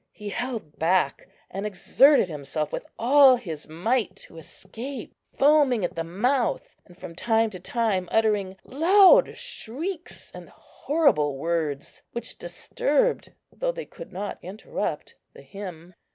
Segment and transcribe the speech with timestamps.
[0.13, 6.03] He held back, and exerted himself with all his might to escape, foaming at the
[6.03, 13.71] mouth, and from time to time uttering loud shrieks and horrible words, which disturbed, though
[13.71, 15.93] they could not interrupt, the hymn.